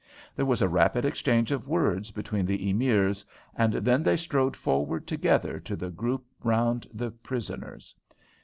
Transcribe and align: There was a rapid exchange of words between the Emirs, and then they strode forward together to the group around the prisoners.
There 0.35 0.47
was 0.47 0.63
a 0.63 0.67
rapid 0.67 1.05
exchange 1.05 1.51
of 1.51 1.67
words 1.67 2.09
between 2.09 2.47
the 2.47 2.67
Emirs, 2.71 3.23
and 3.55 3.73
then 3.73 4.01
they 4.01 4.17
strode 4.17 4.57
forward 4.57 5.05
together 5.05 5.59
to 5.59 5.75
the 5.75 5.91
group 5.91 6.25
around 6.43 6.87
the 6.91 7.11
prisoners. 7.11 7.93